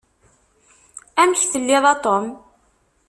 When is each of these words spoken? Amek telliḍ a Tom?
Amek 1.21 1.41
telliḍ 1.51 1.83
a 1.93 1.95
Tom? 2.03 2.25